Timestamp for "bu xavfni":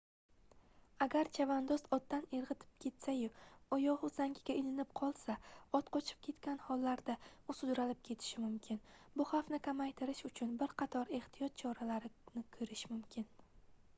9.21-9.61